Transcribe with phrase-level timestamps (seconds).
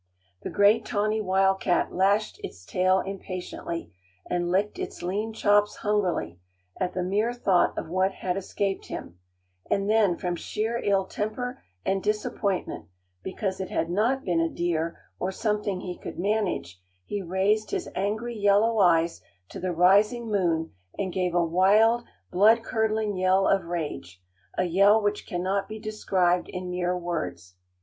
[0.41, 3.93] The great tawny wildcat lashed its tail impatiently,
[4.27, 6.39] and licked its lean chops hungrily,
[6.79, 9.19] at the mere thought of what had escaped him;
[9.69, 12.87] and then from sheer ill temper and disappointment,
[13.21, 17.87] because it had not been a deer, or something he could manage, he raised his
[17.93, 23.65] angry, yellow eyes to the rising moon and gave a wild, blood curdling yell of
[23.65, 24.19] rage,
[24.57, 27.53] a yell which cannot be described in mere words.